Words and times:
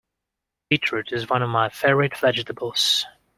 Beetroot 0.71 1.11
is 1.13 1.29
one 1.29 1.43
of 1.43 1.49
my 1.51 1.69
favourite 1.69 2.17
vegetables 2.17 3.05